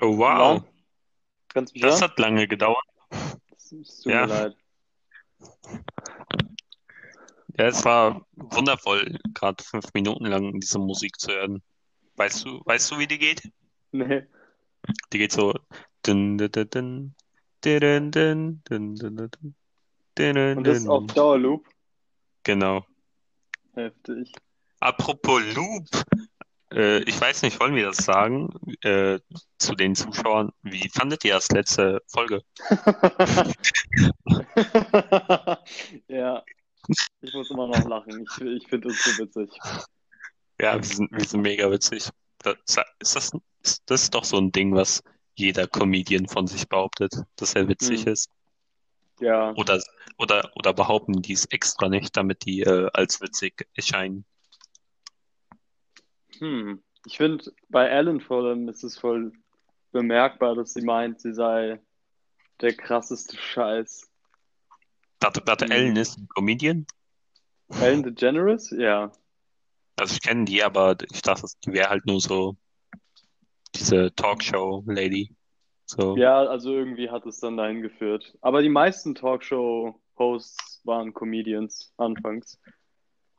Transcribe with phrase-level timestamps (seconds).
[0.00, 0.62] Oh, wow.
[1.54, 1.62] Ja.
[1.74, 2.84] das hat lange gedauert.
[3.56, 4.26] Es tut ja.
[4.26, 4.56] mir leid.
[7.58, 11.62] Ja, es war wundervoll, gerade fünf Minuten lang diese Musik zu hören.
[12.16, 13.42] Weißt du, weißt du, wie die geht?
[13.92, 14.26] Nee.
[15.12, 15.52] Die geht so.
[16.06, 16.38] Und
[20.64, 21.66] das ist auf Dauerloop.
[22.44, 22.84] Genau.
[23.74, 24.32] Heftig.
[24.80, 25.86] Apropos Loop,
[26.72, 28.48] äh, ich weiß nicht, wollen wir das sagen,
[28.82, 29.18] äh,
[29.58, 30.50] zu den Zuschauern?
[30.62, 32.42] Wie fandet ihr das letzte Folge?
[36.08, 36.42] Ja.
[37.20, 38.24] Ich muss immer noch lachen.
[38.24, 39.50] Ich, ich finde uns so witzig.
[40.60, 42.08] Ja, wir sind, wir sind mega witzig.
[42.38, 42.56] Das,
[42.98, 43.30] ist das,
[43.62, 45.02] ist, das ist doch so ein Ding, was
[45.34, 48.12] jeder Comedian von sich behauptet, dass er witzig Hm.
[48.12, 48.30] ist.
[49.20, 49.52] Ja.
[49.56, 49.80] Oder,
[50.18, 54.24] oder, oder behaupten die es extra nicht, damit die äh, als witzig erscheinen.
[56.40, 56.82] Hm.
[57.06, 59.32] Ich finde, bei Ellen vor allem ist es voll
[59.92, 61.80] bemerkbar, dass sie meint, sie sei
[62.60, 64.10] der krasseste Scheiß.
[65.20, 65.72] Warte, warte, Hm.
[65.72, 66.86] Ellen ist ein Comedian?
[67.80, 68.70] Ellen DeGeneres?
[68.70, 69.12] Ja.
[69.96, 72.56] Also ich kenne die, aber ich dachte, die wäre halt nur so
[73.74, 75.34] diese Talkshow-Lady.
[75.84, 76.16] So.
[76.16, 78.36] Ja, also irgendwie hat es dann dahin geführt.
[78.40, 82.58] Aber die meisten Talkshow-Hosts waren Comedians anfangs.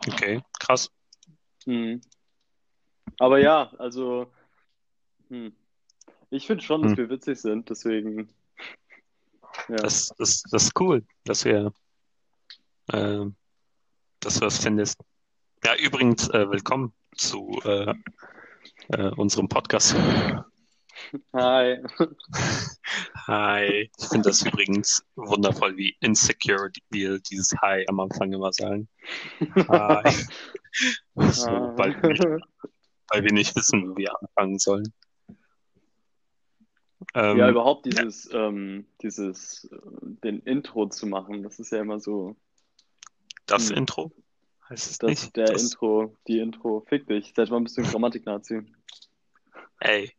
[0.08, 0.92] Okay, krass.
[1.66, 2.02] Hm.
[3.20, 4.32] Aber ja, also,
[5.30, 5.54] hm.
[6.34, 6.98] Ich finde schon, dass Hm.
[6.98, 8.30] wir witzig sind, deswegen,
[9.68, 9.76] ja.
[9.76, 11.74] Das, das, das ist cool, dass wir,
[12.94, 13.26] äh,
[14.22, 14.98] dass du das findest.
[15.64, 17.94] Ja, übrigens, äh, willkommen zu äh,
[18.90, 19.94] äh, unserem Podcast.
[21.34, 21.84] Hi.
[23.28, 23.90] Hi.
[23.98, 28.88] Ich finde das übrigens wundervoll, wie insecure wir dieses Hi am Anfang immer sagen.
[29.68, 30.14] Hi.
[31.32, 31.76] So, Ah.
[33.12, 34.92] Weil, wir nicht, wissen, wo wir anfangen sollen.
[37.14, 39.78] Ähm, Ja, überhaupt dieses, ähm, dieses, äh,
[40.24, 42.36] den Intro zu machen, das ist ja immer so,
[43.46, 43.78] das hm.
[43.78, 44.12] Intro
[44.72, 45.36] heißt es dass nicht.
[45.36, 48.62] der Das, Intro, die Intro, fick dich, seit wann bist du ein Grammatik-Nazi?
[49.80, 50.12] ey.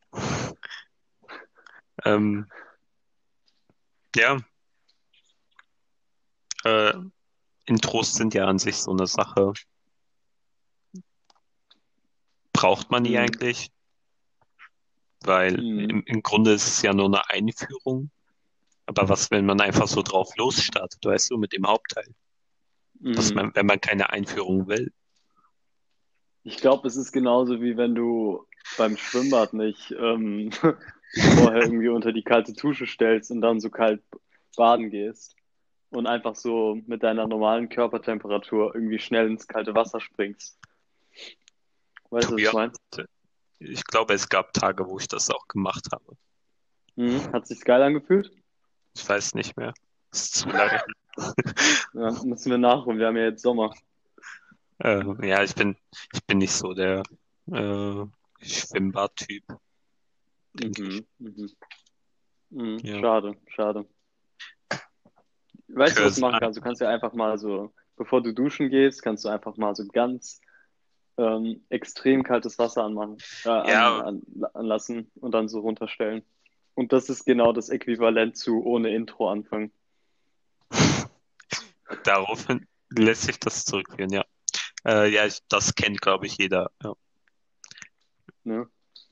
[2.04, 2.50] Ähm,
[4.16, 4.38] ja.
[6.64, 6.94] Äh,
[7.66, 9.52] Intros sind ja an sich so eine Sache.
[12.62, 13.24] Braucht man die Hm.
[13.24, 13.72] eigentlich?
[15.24, 15.90] Weil Hm.
[15.90, 18.10] im, im Grunde ist es ja nur eine Einführung.
[18.86, 22.06] Aber was, wenn man einfach so drauf losstartet, weißt du, mit dem Hauptteil?
[23.00, 23.34] Was Mhm.
[23.34, 24.92] man, wenn man keine Einführung will.
[26.44, 28.46] Ich glaube, es ist genauso wie wenn du
[28.76, 30.50] beim Schwimmbad nicht ähm,
[31.34, 34.04] vorher irgendwie unter die kalte Dusche stellst und dann so kalt
[34.56, 35.34] baden gehst
[35.90, 40.60] und einfach so mit deiner normalen Körpertemperatur irgendwie schnell ins kalte Wasser springst.
[42.12, 42.72] Weißt du, was ich meine?
[43.58, 46.16] ich glaube, es gab Tage, wo ich das auch gemacht habe.
[46.96, 47.32] Mhm.
[47.32, 48.30] Hat sich geil angefühlt?
[48.94, 49.72] Ich weiß nicht mehr.
[50.10, 50.82] Das ist zu lange.
[51.94, 52.98] Ja, müssen wir nachholen.
[52.98, 53.74] Wir haben ja jetzt Sommer.
[54.78, 55.76] Äh, ja, ich bin,
[56.12, 57.02] ich bin nicht so der
[57.50, 58.04] äh,
[58.40, 59.44] Schwimmbad-Typ.
[60.54, 61.06] Mhm.
[61.18, 61.50] Mhm.
[62.50, 62.78] Mhm.
[62.82, 63.00] Ja.
[63.00, 63.88] Schade, schade.
[65.68, 66.40] Weißt du, was du machen an.
[66.40, 66.58] kannst?
[66.58, 69.86] Du kannst ja einfach mal so, bevor du duschen gehst, kannst du einfach mal so
[69.86, 70.41] ganz
[71.22, 74.00] ähm, extrem kaltes Wasser anmachen, äh, an, Ja.
[74.00, 74.22] an,
[74.54, 76.22] anlassen und dann so runterstellen.
[76.74, 79.72] Und das ist genau das Äquivalent zu ohne Intro anfangen.
[82.04, 84.24] Daraufhin lässt sich das zurückführen, ja.
[84.86, 86.70] Äh, ja, ich, das kennt, glaube ich, jeder.
[86.82, 86.94] Ja.
[88.44, 88.68] Ne?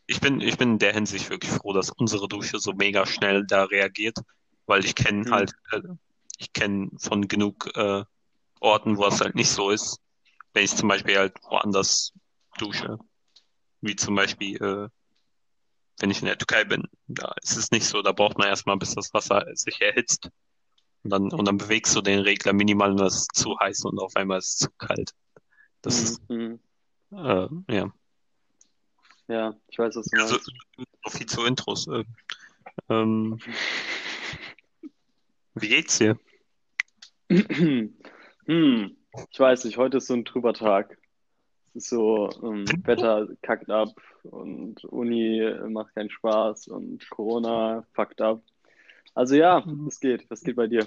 [0.06, 3.47] Ich bin, ich bin in der Hinsicht wirklich froh, dass unsere Dusche so mega schnell
[3.47, 4.19] da reagiert,
[4.66, 5.31] weil ich kenne Mhm.
[5.31, 5.81] halt, äh,
[6.38, 8.04] ich kenne von genug äh,
[8.60, 10.00] Orten, wo es halt nicht so ist,
[10.53, 12.12] wenn ich zum Beispiel halt woanders
[12.59, 12.99] dusche,
[13.81, 14.88] wie zum Beispiel, äh,
[16.00, 18.77] wenn ich in der Türkei bin, da ist es nicht so, da braucht man erstmal,
[18.77, 20.28] bis das Wasser sich erhitzt.
[21.03, 23.99] Und dann, und dann bewegst du den Regler minimal und das ist zu heiß und
[23.99, 25.12] auf einmal ist es zu kalt.
[25.83, 26.60] Das ist, Mhm.
[27.12, 27.93] äh, ja.
[29.28, 30.53] Ja, ich weiß, was du Also, meinst.
[31.05, 31.87] so viel zu Intros.
[31.89, 32.05] Äh,
[32.89, 33.39] ähm,
[35.54, 36.19] wie geht's dir?
[37.30, 38.97] Hm,
[39.30, 40.97] ich weiß nicht, heute ist so ein trüber Tag.
[41.74, 43.91] Es ist so, ähm, Wetter kackt ab
[44.24, 48.42] und Uni macht keinen Spaß und Corona fuckt ab.
[49.15, 50.28] Also ja, was geht?
[50.30, 50.86] Was geht bei dir?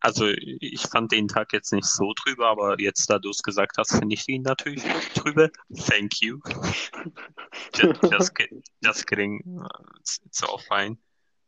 [0.00, 3.78] Also, ich fand den Tag jetzt nicht so trübe, aber jetzt, da du es gesagt
[3.78, 4.82] hast, finde ich ihn natürlich
[5.14, 5.52] trübe.
[5.86, 6.40] Thank you.
[8.10, 8.34] Just
[9.06, 9.64] kidding.
[10.00, 10.98] It's, it's all fine.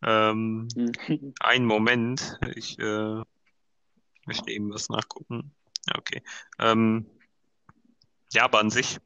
[0.05, 1.35] Ähm, Hm.
[1.41, 2.39] einen Moment.
[2.55, 3.23] Ich äh,
[4.27, 5.55] möchte eben was nachgucken.
[5.87, 6.23] Ja, Okay.
[6.59, 7.07] Ähm,
[8.33, 8.99] ja, aber an sich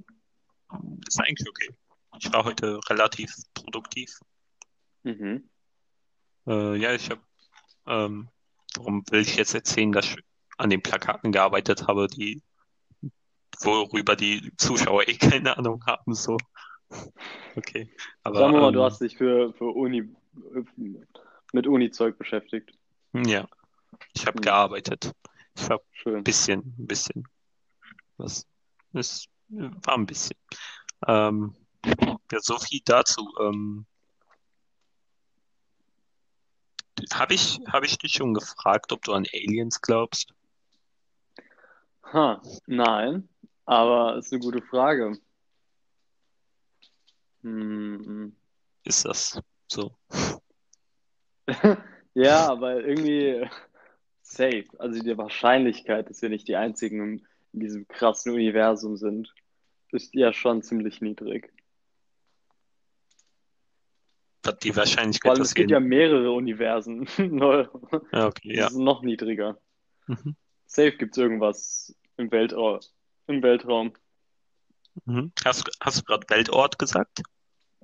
[1.06, 1.74] ist eigentlich okay.
[2.18, 4.20] ich war heute relativ produktiv.
[5.02, 5.48] Mhm.
[6.46, 7.20] Äh, ja, ich habe,
[7.86, 8.28] ähm,
[8.76, 10.16] warum will ich jetzt erzählen, dass ich
[10.56, 12.42] an den Plakaten gearbeitet habe, die,
[13.60, 16.36] worüber die Zuschauer eh keine Ahnung haben, so.
[17.54, 17.92] Okay.
[18.22, 20.08] Aber, Sagen wir mal, du ähm, hast dich für, für Uni,
[21.52, 22.72] mit Uni-Zeug beschäftigt.
[23.12, 23.46] ja,
[24.18, 24.42] ich habe Hm.
[24.42, 25.12] gearbeitet.
[25.54, 27.28] Ich habe ein bisschen, ein bisschen.
[28.16, 28.46] Was,
[28.92, 30.36] es war ein bisschen.
[31.06, 31.54] Ähm,
[31.84, 33.32] ja, so viel dazu.
[33.40, 33.86] Ähm,
[37.14, 40.34] habe ich, habe ich dich schon gefragt, ob du an Aliens glaubst?
[42.12, 43.28] Ha, nein,
[43.66, 45.16] aber ist eine gute Frage.
[47.42, 48.34] Hm.
[48.82, 49.96] Ist das so?
[52.14, 53.48] Ja, weil irgendwie
[54.32, 54.64] safe.
[54.78, 59.32] Also die Wahrscheinlichkeit, dass wir nicht die einzigen in, diesem krassen Universum sind,
[59.90, 61.52] ist ja schon ziemlich niedrig.
[64.62, 67.06] Die Wahrscheinlichkeit, dass es gibt ja mehrere Universen.
[68.12, 68.64] Ja, okay, ja.
[68.64, 69.58] Das ist noch niedriger.
[70.06, 70.36] Mhm.
[70.66, 72.80] Safe gibt es irgendwas im Weltraum.
[73.26, 73.92] Im Weltraum.
[75.04, 75.32] Mhm.
[75.44, 77.22] Hast, du- hast du gerade Weltort gesagt?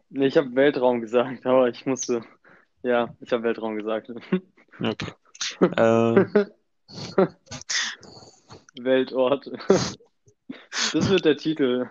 [0.08, 2.24] Nee, ich habe Weltraum gesagt, aber ich musste.
[2.82, 4.10] Ja, ich habe Weltraum gesagt.
[4.80, 5.12] Okay.
[5.60, 6.46] Äh,
[8.80, 9.50] Weltort.
[10.92, 11.88] Das wird der Titel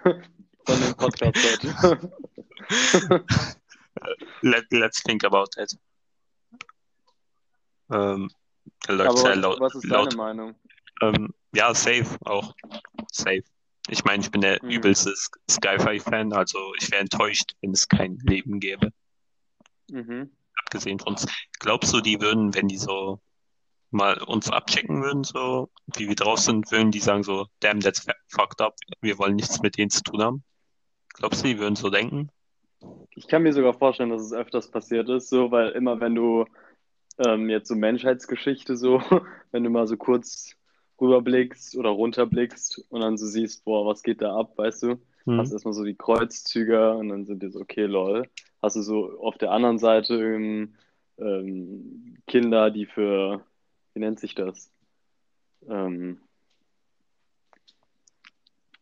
[0.65, 2.11] von dem Podcast heute.
[4.41, 5.75] let, let's think about that.
[7.91, 8.29] Ähm,
[8.87, 9.59] der läuft Aber sehr was, laut.
[9.59, 10.07] was ist laut.
[10.07, 10.55] deine Meinung?
[11.01, 12.53] Ähm, ja, safe auch.
[13.11, 13.43] Safe.
[13.89, 14.69] Ich meine, ich bin der Mhm.
[14.69, 18.91] übelste Sk- Sci-Fi-Fan, also ich wäre enttäuscht, wenn es kein Leben gäbe.
[19.89, 20.31] Mhm.
[20.63, 21.25] Abgesehen von uns.
[21.59, 23.19] Glaubst du, die würden, wenn die so
[23.93, 28.05] mal uns abchecken würden, so wie wir drauf sind, würden die sagen so, damn, that's
[28.27, 30.43] fucked up, wir wollen nichts mit denen zu tun haben?
[31.13, 32.29] Glaubst du, die würden so denken?
[33.15, 36.45] Ich kann mir sogar vorstellen, dass es öfters passiert ist, so, weil immer wenn du
[37.19, 39.01] ähm, jetzt so Menschheitsgeschichte so,
[39.51, 40.55] wenn du mal so kurz
[40.99, 44.99] rüberblickst oder runterblickst und dann so siehst, boah, was geht da ab, weißt du?
[45.25, 45.37] Hm.
[45.37, 48.27] Hast erstmal so die Kreuzzüge und dann sind die so, okay, lol.
[48.61, 50.75] Hast du so auf der anderen Seite ähm,
[51.17, 53.45] ähm, Kinder, die für,
[53.93, 54.71] wie nennt sich das?
[55.67, 56.19] Ähm,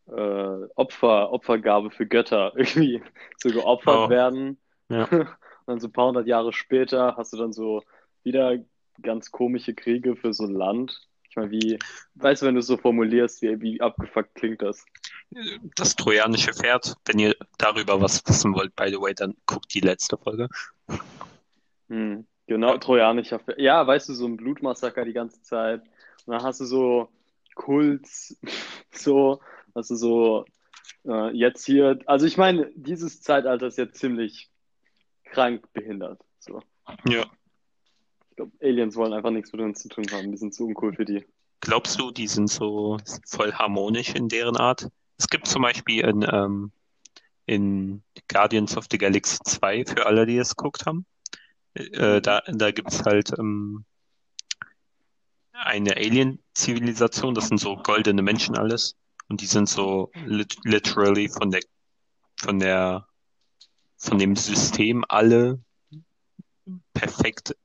[0.08, 3.02] äh, Opfer, Opfergabe für Götter irgendwie
[3.42, 4.10] so geopfert Oh.
[4.10, 4.58] werden.
[4.90, 5.04] Ja.
[5.66, 7.84] Und dann so ein paar hundert Jahre später hast du dann so
[8.24, 8.58] wieder
[9.02, 11.08] ganz komische Kriege für so ein Land.
[11.30, 11.80] Ich meine, wie,
[12.16, 14.84] weißt du, wenn du es so formulierst, wie, wie abgefuckt klingt das?
[15.76, 19.80] Das trojanische Pferd, wenn ihr darüber was wissen wollt, by the way, dann guckt die
[19.80, 20.50] letzte Folge.
[21.88, 23.60] Hm, genau, trojanischer Pferd.
[23.60, 25.82] Ja, weißt du, so ein Blutmassaker die ganze Zeit.
[26.26, 27.10] Und dann hast du so
[27.56, 28.38] Kults,
[28.92, 29.40] so,
[29.74, 30.46] hast du so,
[31.06, 34.50] äh, jetzt hier, also ich meine, dieses Zeitalter ist jetzt ziemlich
[35.24, 36.20] krank behindert.
[36.40, 36.62] So.
[37.08, 37.26] Ja.
[38.30, 40.32] Ich glaube, Aliens wollen einfach nichts mit uns zu tun haben.
[40.32, 41.26] Die sind zu uncool für die.
[41.62, 44.90] Glaubst du, die sind so voll harmonisch in deren Art?
[45.18, 46.72] Es gibt zum Beispiel in, ähm,
[47.46, 51.06] in Guardians of the Galaxy 2, für alle, die es geguckt haben,
[51.74, 53.86] äh, da, da gibt es halt ähm,
[55.54, 58.96] eine Alien-Zivilisation, das sind so goldene Menschen alles.
[59.30, 61.62] Und die sind so lit literally von der,
[62.38, 63.08] von der,
[63.98, 65.64] von dem System alle
[66.94, 67.56] perfekt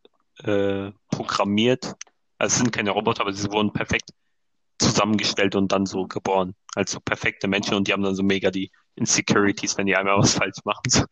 [0.44, 1.94] äh, programmiert.
[2.38, 4.10] Also es sind keine Roboter, aber sie wurden perfekt
[4.78, 6.54] zusammengestellt und dann so geboren.
[6.74, 10.34] Also perfekte Menschen und die haben dann so mega die Insecurities, wenn die einmal was
[10.34, 10.82] falsch machen.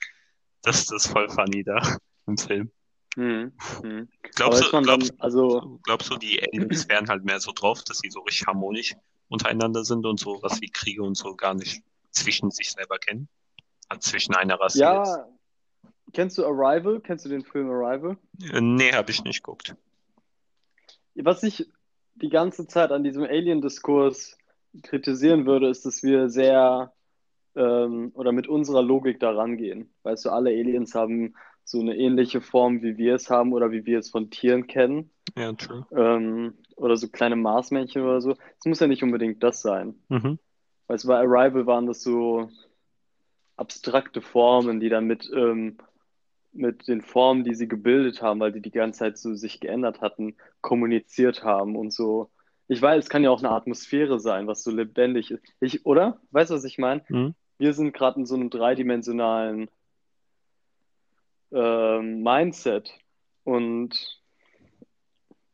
[0.62, 2.72] Das ist voll funny da im Film.
[3.14, 3.52] Hm,
[3.82, 4.08] hm.
[4.34, 7.82] Glaubst du, man dann, glaubst, also, glaubst du, die Aliens wären halt mehr so drauf,
[7.84, 8.96] dass sie so richtig harmonisch
[9.28, 13.28] untereinander sind und so was wie Kriege und so gar nicht zwischen sich selber kennen?
[13.88, 14.82] Also zwischen einer Rasse jetzt.
[14.82, 15.28] ja,
[16.12, 17.00] kennst du Arrival?
[17.00, 18.16] Kennst du den Film Arrival?
[18.52, 19.76] Äh, Nee, habe ich nicht geguckt.
[21.14, 21.70] Was ich
[22.16, 24.36] die ganze Zeit an diesem Alien-Diskurs
[24.82, 26.92] kritisieren würde, ist, dass wir sehr
[27.54, 29.94] ähm, oder mit unserer Logik da rangehen.
[30.02, 33.86] Weißt du, alle Aliens haben so eine ähnliche Form, wie wir es haben oder wie
[33.86, 35.10] wir es von Tieren kennen.
[35.36, 35.86] Ja, true.
[35.96, 38.36] Ähm, oder so kleine Marsmännchen oder so.
[38.58, 39.94] Es muss ja nicht unbedingt das sein.
[40.08, 40.38] Mhm.
[40.86, 42.50] Weißt du, bei Arrival waren das so
[43.56, 45.78] abstrakte Formen, die dann mit, ähm,
[46.52, 50.00] mit den Formen, die sie gebildet haben, weil die die ganze Zeit so sich geändert
[50.00, 52.30] hatten, kommuniziert haben und so.
[52.68, 55.42] Ich weiß, es kann ja auch eine Atmosphäre sein, was so lebendig ist.
[55.60, 56.20] Ich, oder?
[56.30, 57.02] Weißt du, was ich meine?
[57.08, 57.34] Mhm.
[57.58, 59.70] Wir sind gerade in so einem dreidimensionalen
[61.54, 62.92] ähm, Mindset
[63.44, 64.20] und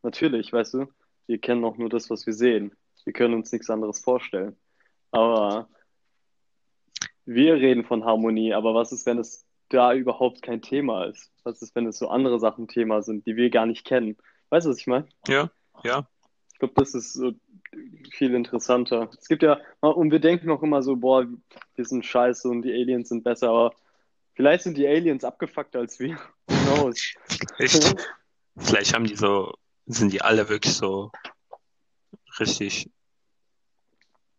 [0.02, 0.86] natürlich, weißt du,
[1.26, 2.74] wir kennen auch nur das, was wir sehen.
[3.04, 4.56] Wir können uns nichts anderes vorstellen.
[5.10, 5.68] Aber
[7.24, 11.30] wir reden von Harmonie, aber was ist, wenn es da überhaupt kein Thema ist?
[11.44, 14.16] Was ist, wenn es so andere Sachen Thema sind, die wir gar nicht kennen?
[14.48, 15.06] Weißt du, was ich meine?
[15.28, 15.50] Ja,
[15.84, 16.08] ja.
[16.52, 17.32] Ich glaube, das ist so
[18.10, 19.08] viel interessanter.
[19.18, 21.26] Es gibt ja, und wir denken auch immer so, boah,
[21.76, 23.74] wir sind scheiße und die Aliens sind besser, aber
[24.34, 26.18] vielleicht sind die Aliens abgefuckt als wir.
[26.48, 27.14] Who knows?
[27.56, 28.06] Vielleicht,
[28.56, 29.54] vielleicht haben die so,
[29.86, 31.10] sind die alle wirklich so
[32.38, 32.90] richtig.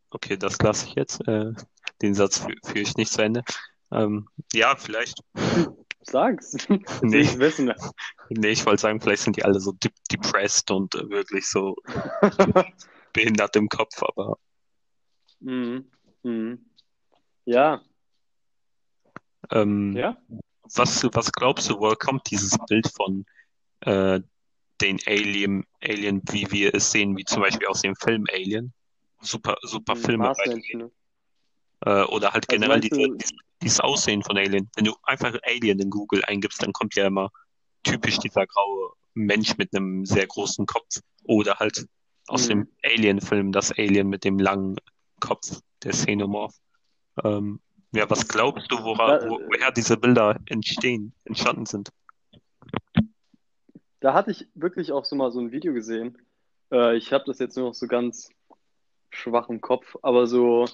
[0.09, 1.25] Okay, das lasse ich jetzt.
[1.27, 1.53] Äh,
[2.01, 3.43] den Satz fü- führe ich nicht zu Ende.
[3.91, 5.21] Ähm, ja, vielleicht.
[6.03, 6.57] Sag's.
[7.01, 7.19] Nee.
[7.21, 7.73] ich wissen.
[8.29, 11.75] Nee, ich wollte sagen, vielleicht sind die alle so de depressed und äh, wirklich so
[13.13, 14.37] behindert im Kopf, aber
[15.39, 15.89] Mhm.
[16.23, 16.65] Mhm.
[17.45, 17.81] Ja,
[19.51, 20.17] ähm, ja.
[20.75, 23.25] was, was glaubst du, woher kommt dieses Bild von
[23.81, 24.19] äh,
[24.81, 28.73] den Alien, Alien, wie wir es sehen, wie zum Beispiel aus dem Film Alien?
[29.21, 30.33] Super, super Filme, way.
[30.35, 30.79] Marsmenschen.
[30.79, 30.91] ne?
[31.85, 33.31] Äh, oder halt Also generell diese, dieses,
[33.61, 34.69] dieses Aussehen von Alien.
[34.75, 37.29] Wenn du einfach Alien in Google eingibst, dann kommt ja immer
[37.83, 40.99] typisch dieser graue Mensch mit einem sehr großen Kopf.
[41.25, 41.85] Oder halt
[42.27, 42.49] aus Mhm.
[42.49, 44.77] dem Alien-Film, das Alien mit dem langen
[45.19, 46.55] Kopf, der Xenomorph.
[47.23, 47.59] Ähm,
[47.93, 51.89] ja, was glaubst du, wora, wo, woher diese Bilder entstehen, entstanden sind?
[53.99, 56.17] Da hatte ich wirklich auch so mal so ein Video gesehen.
[56.71, 58.29] Äh, ich habe das jetzt nur noch so ganz
[59.09, 60.65] schwach im Kopf, aber so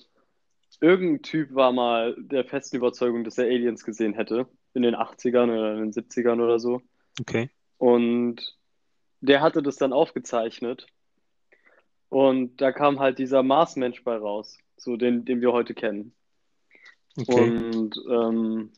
[0.80, 4.48] irgendein Typ war mal der festen Überzeugung, dass er Aliens gesehen hätte.
[4.74, 6.82] In den 80ern oder in den 70ern oder so.
[7.20, 7.50] Okay.
[7.78, 8.56] Und
[9.22, 10.86] der hatte das dann aufgezeichnet.
[12.10, 16.14] Und da kam halt dieser Marsmensch bei raus, so den, den wir heute kennen.
[17.18, 17.58] Okay.
[17.58, 18.72] Und ähm,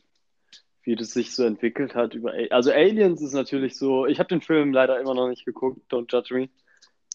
[0.82, 4.28] wie das sich so entwickelt hat über A also Aliens ist natürlich so, ich habe
[4.28, 6.48] den Film leider immer noch nicht geguckt, don't judge me.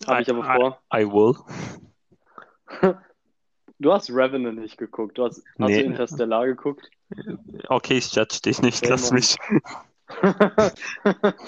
[0.08, 0.82] Habe ich aber I, vor.
[0.94, 1.36] I, I will.
[3.78, 5.80] Du hast Revenant nicht geguckt, du hast, hast Nee.
[5.80, 6.90] du Interstellar geguckt?
[7.68, 9.20] Okay, ich judge dich nicht, Okay, lass Mann.
[9.20, 9.36] mich.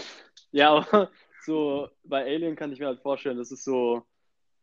[0.52, 1.12] Ja, aber
[1.46, 4.04] so bei Alien kann ich mir halt vorstellen, das ist so,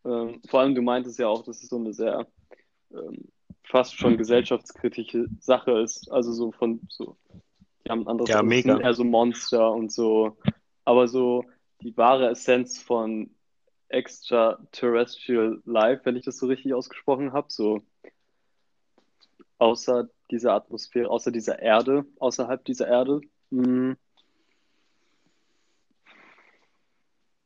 [0.04, 2.26] ähm, vor allem du meintest ja auch, dass es so eine sehr
[2.90, 3.28] ähm,
[3.64, 6.10] fast schon gesellschaftskritische Sache ist.
[6.10, 7.16] Also so von so,
[7.84, 8.74] die haben ein anderes, Ja, also mega.
[8.74, 10.36] sind eher so Monster und so,
[10.84, 11.44] aber so
[11.80, 13.30] die wahre Essenz von
[13.88, 17.82] Extraterrestrial Life, wenn ich das so richtig ausgesprochen habe, so
[19.58, 23.20] außer dieser Atmosphäre, außer dieser Erde, außerhalb dieser Erde.
[23.50, 23.96] Mh,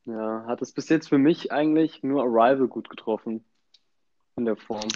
[0.05, 3.45] ja, hat es bis jetzt für mich eigentlich nur Arrival gut getroffen.
[4.35, 4.87] In der Form.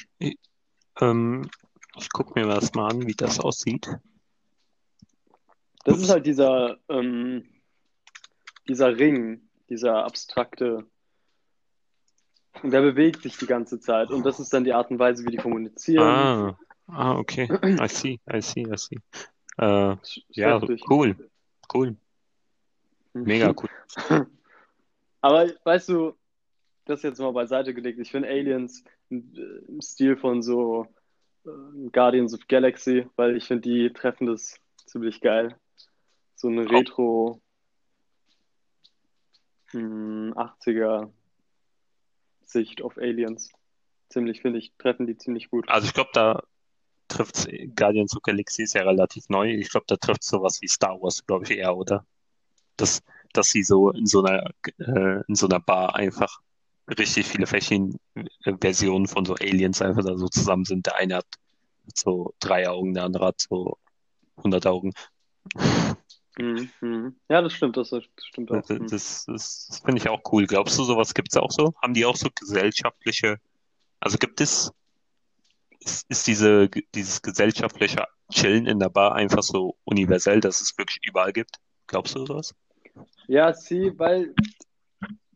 [1.02, 1.50] Ähm,
[1.98, 3.88] ich gucke mir das mal an, wie das aussieht.
[5.84, 6.04] Das Ups.
[6.04, 7.46] ist halt dieser, ähm,
[8.68, 10.86] dieser Ring, dieser abstrakte.
[12.62, 14.10] Und der bewegt sich die ganze Zeit.
[14.12, 16.04] Und das ist dann die Art und Weise, wie die kommunizieren.
[16.04, 16.58] Ah,
[16.88, 17.50] ah, okay.
[17.64, 18.98] I see, I see, I see.
[19.58, 19.98] Äh,
[20.30, 20.60] ja,
[20.90, 21.30] cool,
[21.74, 21.96] cool,
[23.14, 23.70] mega cool.
[25.22, 26.16] Aber weißt du,
[26.86, 28.00] das jetzt mal beiseite gelegt.
[28.00, 30.88] Ich finde Aliens im, Stil von so
[31.46, 31.50] äh,
[31.92, 34.56] Guardians of Galaxy, weil ich finde, die treffen das
[34.86, 35.58] ziemlich geil.
[36.36, 37.42] So eine Retro
[39.72, 41.12] hm, 80er
[42.46, 43.52] Sicht auf Aliens.
[44.10, 45.68] Ziemlich, finde ich, treffen die ziemlich gut.
[45.68, 46.44] Also ich glaube, da
[47.08, 49.52] trifft Guardians of Galaxy ist ja relativ neu.
[49.54, 52.06] Ich glaube, da trifft sowas wie Star Wars, glaube ich, eher, oder?
[52.78, 53.02] Dass,
[53.34, 56.42] dass sie so in so einer, äh, in so einer Bar einfach
[56.88, 60.86] richtig viele verschiedene äh, Versionen von so Aliens einfach da so zusammen sind.
[60.86, 61.28] Der eine hat
[61.94, 63.78] so drei Augen, der andere hat so
[64.38, 64.94] 100 Augen.
[66.38, 67.16] Mhm, mhm.
[67.30, 68.62] Ja, das stimmt, das, das stimmt auch.
[68.62, 68.88] Das, Mhm.
[68.88, 70.48] das, das, das finde ich auch cool.
[70.48, 71.74] Glaubst du, sowas gibt es auch so?
[71.82, 73.38] Haben die auch so gesellschaftliche,
[74.00, 74.72] also gibt es,
[75.80, 81.00] ist, ist diese, dieses gesellschaftliche Chillen in der Bar einfach so universell, dass es wirklich
[81.06, 81.58] überall gibt?
[81.88, 82.56] Glaubst du sowas?
[83.28, 84.34] Ja, sie, weil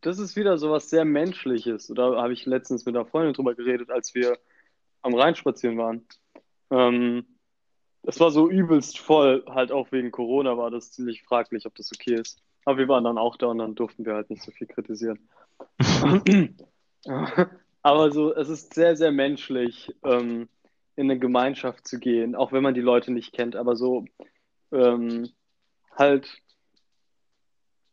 [0.00, 1.90] das ist wieder so was sehr Menschliches.
[1.90, 4.38] Oder habe ich letztens mit einer Freundin drüber geredet, als wir
[5.02, 6.06] am Rhein spazieren waren.
[6.70, 7.26] Ähm,
[8.02, 11.90] es war so übelst voll, halt auch wegen Corona war das ziemlich fraglich, ob das
[11.92, 12.40] okay ist.
[12.64, 15.28] Aber wir waren dann auch da und dann durften wir halt nicht so viel kritisieren.
[17.82, 20.48] Aber so, es ist sehr, sehr menschlich, ähm,
[20.96, 24.04] in eine Gemeinschaft zu gehen, auch wenn man die Leute nicht kennt, aber so
[24.72, 25.28] ähm,
[25.94, 26.42] halt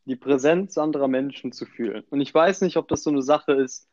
[0.06, 2.04] die Präsenz anderer Menschen zu fühlen.
[2.10, 3.88] Und ich weiß nicht, ob das so eine Sache ist.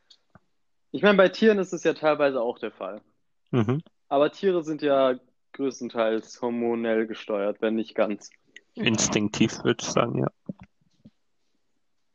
[0.91, 3.01] Ich meine, bei Tieren ist es ja teilweise auch der Fall.
[3.51, 3.83] Mhm.
[4.09, 5.19] Aber Tiere sind ja
[5.53, 8.31] größtenteils hormonell gesteuert, wenn nicht ganz.
[8.75, 10.29] Instinktiv würde ich sagen, ja.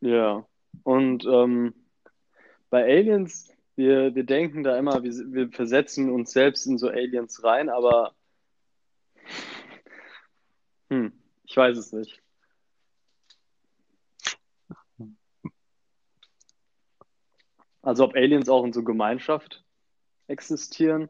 [0.01, 0.45] Ja.
[0.83, 1.73] Und ähm,
[2.69, 7.43] bei Aliens, wir, wir denken da immer, wir, wir versetzen uns selbst in so Aliens
[7.43, 8.13] rein, aber
[10.89, 11.11] Hm,
[11.43, 12.21] ich weiß es nicht.
[17.87, 19.63] Also ob Aliens auch in so Gemeinschaft
[20.27, 21.07] existieren?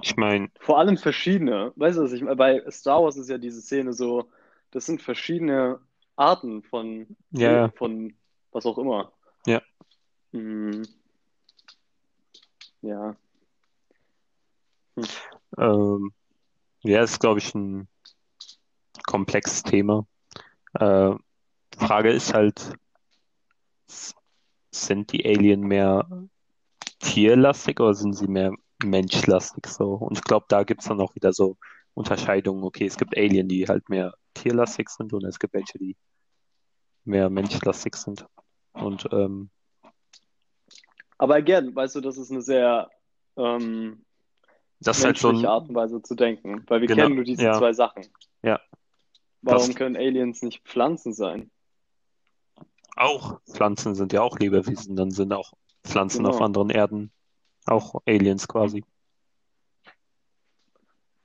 [0.00, 1.72] Ich meine, Vor allem verschiedene.
[1.74, 2.36] Weißt du, was ich meine?
[2.36, 4.30] Bei Star Wars ist ja diese Szene so,
[4.70, 5.80] das sind verschiedene
[6.14, 8.14] Arten von, ja, von
[8.52, 9.12] was auch immer.
[9.44, 9.60] Ja.
[10.30, 10.86] Hm.
[12.82, 13.16] Ja.
[15.58, 16.12] ähm,
[16.84, 17.88] ja, ist, glaube ich, ein
[19.04, 20.06] komplexes Thema.
[20.74, 21.10] Äh,
[21.76, 22.72] Frage ist halt,
[24.74, 26.08] sind die Alien mehr
[27.00, 28.52] tierlastig oder sind sie mehr
[28.82, 29.94] menschlastig so?
[29.94, 31.56] Und ich glaube, da gibt es dann auch wieder so
[31.94, 32.64] Unterscheidungen.
[32.64, 35.96] Okay, es gibt Alien, die halt mehr tierlastig sind und es gibt welche, die
[37.04, 38.24] mehr menschlastig sind.
[38.72, 39.50] Und ähm,
[41.18, 42.88] Aber again, weißt du, das ist eine sehr
[43.36, 44.04] ähm,
[44.80, 47.24] ist halt so menschliche ein, Art und Weise zu denken, weil wir Genau, kennen nur
[47.24, 47.52] diese ja.
[47.58, 48.06] zwei Sachen.
[48.42, 48.60] Ja.
[49.42, 51.50] Warum Das- können Aliens nicht Pflanzen sein?
[52.96, 55.52] Auch Pflanzen sind ja auch Lebewesen, dann sind auch
[55.84, 56.30] Pflanzen Genau.
[56.30, 57.10] auf anderen Erden
[57.66, 58.84] auch Aliens quasi.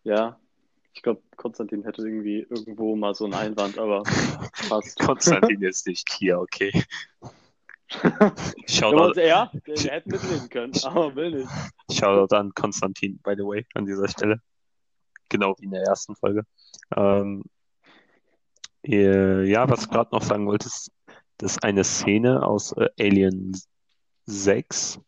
[0.04, 0.40] Ja.
[0.94, 4.02] Ich glaube, Konstantin hätte irgendwie irgendwo mal so einen Einwand, aber
[4.68, 4.98] passt.
[5.00, 6.72] Konstantin ist nicht hier, okay.
[8.68, 11.50] Shoutout, ja, der, der hätte mitreden können, aber will nicht.
[11.92, 14.42] Shoutout an Konstantin, by the way, an dieser Stelle.
[15.30, 16.44] Genau wie in der ersten Folge.
[16.96, 17.44] Ähm,
[18.84, 20.92] äh, ja, was ich gerade noch sagen wollte, ist,
[21.38, 23.56] dass eine Szene aus äh, Alien
[24.26, 25.00] 6,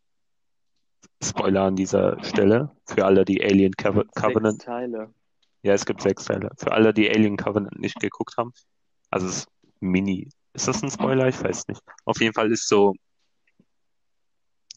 [1.21, 5.13] Spoiler an dieser Stelle, für alle, die Alien Co Covenant Sechs Teile.
[5.61, 6.51] Ja, es gibt sechs Teile.
[6.57, 8.53] Für alle, die Alien Covenant nicht geguckt haben.
[9.09, 9.47] Also es ist
[9.81, 10.29] mini.
[10.53, 11.27] Ist das ein Spoiler?
[11.27, 11.81] Ich weiß nicht.
[12.05, 12.93] Auf jeden Fall ist so.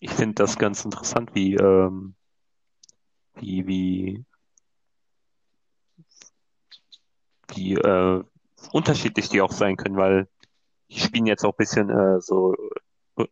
[0.00, 2.16] Ich finde das ganz interessant, wie, ähm,
[3.34, 4.24] wie, wie,
[7.54, 8.24] wie äh,
[8.72, 10.28] unterschiedlich die auch sein können, weil
[11.00, 12.54] spielen jetzt auch ein bisschen äh, so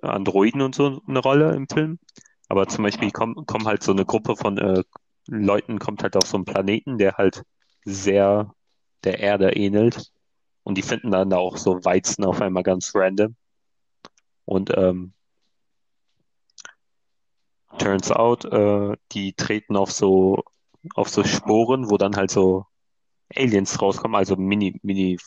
[0.02, 1.98] Androiden und so eine Rolle im Film.
[2.48, 4.82] Aber zum Beispiel kommen, kommen halt so eine Gruppe von äh,
[5.28, 7.42] Leuten, kommt halt auf so einen Planeten, der halt
[7.84, 8.54] sehr
[9.04, 10.10] der Erde ähnelt.
[10.62, 13.36] Und die finden dann da auch so Weizen auf einmal ganz random.
[14.44, 15.12] Und ähm,
[17.78, 20.42] turns out, äh, die treten auf so
[20.94, 22.66] auf so Sporen, wo dann halt so
[23.34, 25.18] Aliens rauskommen, also mini mini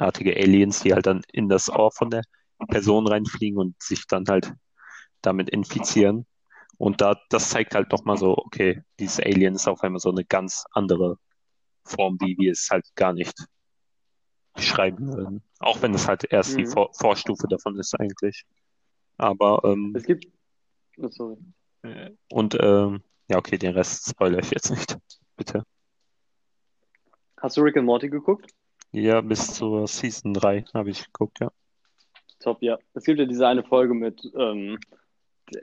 [0.00, 2.22] fliegenartige Aliens, die halt dann in das Ohr von der
[2.68, 4.52] Person reinfliegen und sich dann halt
[5.22, 6.26] damit infizieren.
[6.78, 10.24] Und da, das zeigt halt nochmal so, okay, dieses Alien ist auf einmal so eine
[10.24, 11.18] ganz andere
[11.84, 13.34] Form, wie wir es halt gar nicht
[14.54, 15.42] beschreiben würden.
[15.58, 16.70] Auch wenn es halt erst die Mhm.
[16.70, 18.44] Vor Vorstufe davon ist eigentlich.
[19.18, 20.26] Aber, ähm, Es gibt.
[20.96, 21.36] Oh, sorry.
[21.82, 24.98] äh, und, ähm, ja, okay, den Rest spoilere ich jetzt nicht.
[25.36, 25.62] Bitte.
[27.36, 28.50] Hast du Rick and Morty geguckt?
[28.92, 31.50] Ja, bis zur Season 3 habe ich geguckt, ja.
[32.40, 32.78] Top, ja.
[32.94, 34.78] Es gibt ja diese eine Folge mit ähm,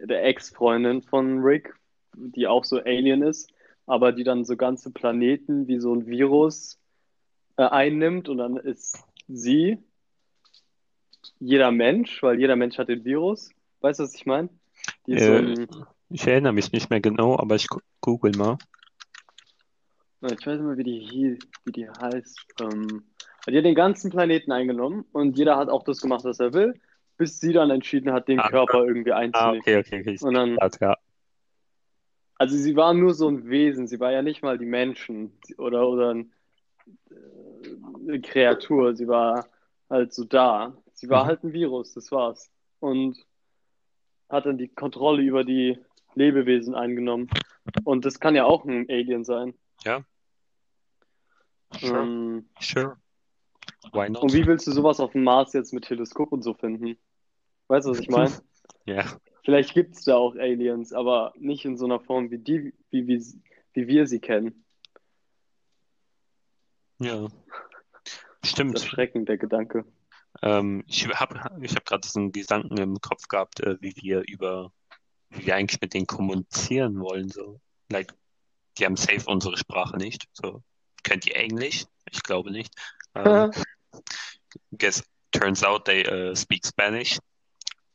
[0.03, 1.73] der Ex-Freundin von Rick,
[2.15, 3.51] die auch so Alien ist,
[3.85, 6.79] aber die dann so ganze Planeten wie so ein Virus
[7.57, 9.77] äh, einnimmt und dann ist sie
[11.39, 13.49] jeder Mensch, weil jeder Mensch hat den Virus.
[13.81, 14.49] Weißt du, was ich meine?
[15.05, 15.67] So Äh, ein,
[16.09, 17.67] Ich erinnere mich nicht mehr genau, aber ich
[18.01, 18.57] google mal.
[20.21, 22.45] Ich weiß nicht mehr, wie die, hie- wie die heißt.
[22.59, 23.03] Ähm,
[23.47, 26.73] die hat den ganzen Planeten eingenommen und jeder hat auch das gemacht, was er will,
[27.17, 29.59] bis sie dann entschieden hat, den Ah, Körper irgendwie Ah, einzunehmen.
[29.61, 30.11] okay, okay, okay.
[30.11, 30.97] Ich Und dann ja.
[32.35, 35.87] Also sie war nur so ein Wesen, sie war ja nicht mal die Menschen oder,
[35.89, 36.31] oder ein,
[37.09, 39.47] äh, eine Kreatur, sie war
[39.89, 40.75] halt so da.
[40.93, 41.27] Sie war Mhm.
[41.27, 42.51] halt ein Virus, das war's.
[42.79, 43.17] Und
[44.29, 45.79] hat dann die Kontrolle über die
[46.15, 47.29] Lebewesen eingenommen.
[47.85, 49.53] Und das kann ja auch ein Alien sein.
[49.83, 50.05] Sure,
[51.81, 52.97] Ähm, sure.
[53.91, 54.23] Why not?
[54.23, 56.97] und wie willst du sowas auf dem Mars jetzt mit Teleskop und so finden?
[57.67, 58.31] Weißt du, was ich meine?
[58.85, 59.05] Ja,
[59.43, 63.21] Vielleicht gibt's da auch Aliens, aber nicht in so einer Form wie die, wie, wie,
[63.73, 64.65] wie wir sie kennen.
[66.99, 67.27] ja.
[68.03, 68.13] Das
[68.43, 68.75] ist Stimmt.
[68.75, 69.83] erschreckend, der Gedanke.
[70.41, 74.71] Ähm, ich habe ich hab gerade diesen Gedanken im Kopf gehabt, äh, wie wir über,
[75.29, 77.27] wie wir eigentlich mit denen kommunizieren wollen.
[77.29, 77.59] So.
[77.91, 78.13] Like,
[78.77, 80.27] die haben safe unsere Sprache nicht.
[80.33, 80.61] So.
[81.03, 81.85] Könnt ihr Englisch?
[82.11, 82.73] Ich glaube nicht.
[83.15, 83.51] Ähm,
[84.77, 87.17] guess, turns out they uh, speak Spanish.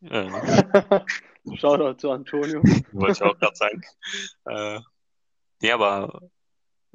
[0.00, 0.28] Äh,
[1.56, 2.60] Shoutout zu Antonio.
[2.92, 3.82] wollte ich auch gerade sagen.
[4.46, 4.80] Äh,
[5.62, 6.22] ja, aber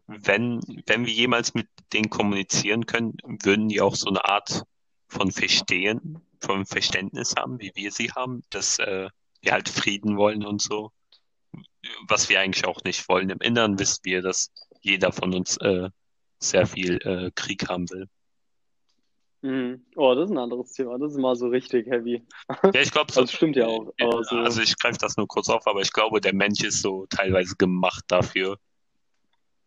[0.07, 4.63] wenn, wenn wir jemals mit denen kommunizieren können, würden die auch so eine Art
[5.07, 9.09] von Verstehen, von Verständnis haben, wie wir sie haben, dass äh,
[9.41, 10.91] wir halt Frieden wollen und so.
[12.07, 13.29] Was wir eigentlich auch nicht wollen.
[13.29, 15.89] Im Inneren wissen wir, dass jeder von uns äh,
[16.39, 18.07] sehr viel äh, Krieg haben will.
[19.41, 19.85] Mhm.
[19.95, 20.97] Oh, das ist ein anderes Thema.
[20.97, 22.25] Das ist mal so richtig heavy.
[22.73, 23.21] Ja, ich glaube so.
[23.21, 23.91] Also stimmt ja auch.
[23.99, 27.05] So, Also ich greife das nur kurz auf, aber ich glaube, der Mensch ist so
[27.09, 28.57] teilweise gemacht dafür,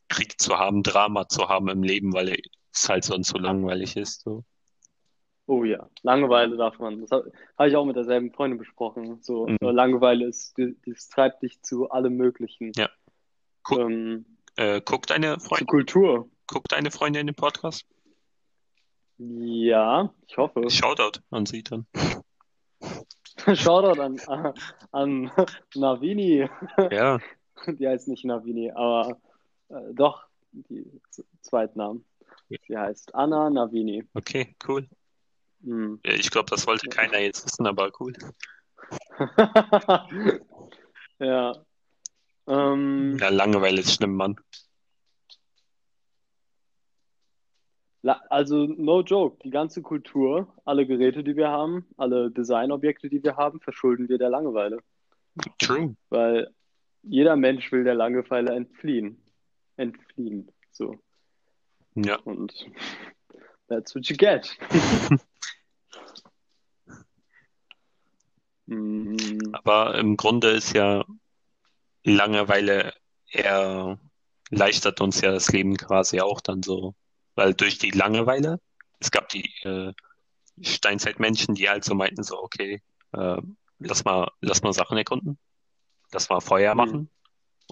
[0.09, 2.37] Krieg zu haben, Drama zu haben im Leben, weil
[2.73, 4.23] es halt sonst so langweilig ist.
[4.23, 4.45] So.
[5.51, 7.01] Oh ja, Langeweile darf man.
[7.01, 9.19] Das habe hab ich auch mit derselben Freundin besprochen.
[9.23, 9.59] So, Mhm.
[9.61, 12.73] äh, Langeweile ist, die- das treibt dich zu allem Möglichen.
[12.77, 12.89] Ja.
[13.65, 14.25] Gu- Ähm,
[14.57, 16.29] Äh, guckt eine zu Freundin, Kultur.
[16.47, 17.87] guckt eine Freundin den Podcast?
[19.19, 20.63] Ja, ich hoffe.
[20.71, 21.87] Shoutout an sie dann.
[23.55, 24.55] Shoutout an, an,
[24.93, 25.31] an
[25.75, 26.49] Navini.
[26.91, 27.19] Ja,
[27.67, 29.19] Die heißt nicht Navini, aber
[29.69, 30.85] äh, doch, die
[31.43, 32.05] Zweitnamen.
[32.67, 34.05] Sie heißt Anna Navini.
[34.15, 34.89] okay, cool.
[35.63, 36.01] Hm.
[36.05, 38.13] Ja, Ich glaube, das wollte keiner jetzt wissen, aber cool.
[41.21, 41.53] Ja.
[42.47, 44.37] Ähm, Ja, Langeweile ist schlimm, Mann.
[48.31, 53.37] also, no joke, die ganze Kultur, alle Geräte, die wir haben, alle Designobjekte, die wir
[53.37, 54.79] haben, verschulden wir der Langeweile.
[55.59, 55.95] True.
[56.09, 56.51] Weil
[57.03, 59.23] jeder Mensch will der Langeweile entfliehen.
[59.77, 60.51] Entfliehen.
[60.71, 60.99] So.
[61.95, 62.67] Ja, Und
[63.69, 64.57] that's what you get.
[68.71, 71.05] Mm, aber im Grunde ist ja
[72.05, 72.95] Langeweile
[73.31, 73.99] eher
[74.51, 76.95] leichtert uns ja das Leben quasi auch dann so.
[77.35, 78.61] Weil durch die Langeweile,
[79.01, 79.93] es gab die äh,
[80.63, 83.43] Steinzeitmenschen, die halt so meinten, so, okay, äh,
[83.79, 85.39] lass mal, lass mal Sachen erkunden,
[86.13, 86.79] lass mal Feuer Mhm.
[86.79, 87.11] machen.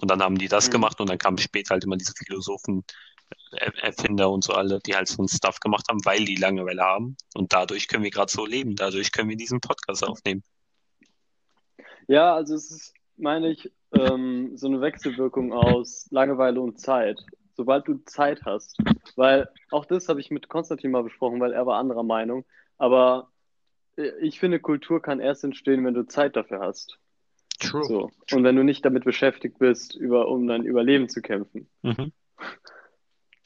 [0.01, 0.71] Und dann haben die das Mhm.
[0.71, 2.83] gemacht und dann kamen später halt immer diese Philosophen,
[3.51, 6.83] Er Erfinder und so alle, die halt so einen Stuff gemacht haben, weil die Langeweile
[6.83, 7.17] haben.
[7.35, 10.43] Und dadurch können wir gerade so leben, dadurch können wir diesen Podcast aufnehmen.
[12.09, 17.19] Ja, also es ist, meine ich, ähm, so eine Wechselwirkung aus Langeweile und Zeit.
[17.53, 18.77] Sobald du Zeit hast,
[19.15, 22.45] weil auch das habe ich mit Konstantin mal besprochen, weil er war anderer Meinung.
[22.79, 23.29] Aber
[23.95, 26.97] äh, ich finde, Kultur kann erst entstehen, wenn du Zeit dafür hast.
[27.59, 27.83] True.
[27.83, 28.11] So.
[28.31, 31.69] Und wenn du nicht damit beschäftigt bist, über, um dein Überleben zu kämpfen.
[31.83, 32.11] Mhm.